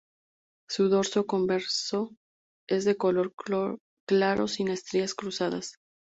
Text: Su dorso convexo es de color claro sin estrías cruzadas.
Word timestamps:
Su 0.67 0.89
dorso 0.89 1.27
convexo 1.27 2.15
es 2.67 2.85
de 2.85 2.97
color 2.97 3.35
claro 4.07 4.47
sin 4.47 4.69
estrías 4.69 5.13
cruzadas. 5.13 5.73